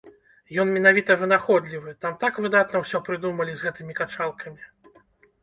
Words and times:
Ён 0.61 0.67
менавіта 0.77 1.17
вынаходлівы, 1.21 1.93
там 2.07 2.15
так 2.23 2.41
выдатна 2.47 2.81
ўсё 2.85 3.03
прыдумалі 3.09 3.51
з 3.61 3.69
гэтымі 3.69 3.93
качалкамі. 4.03 4.63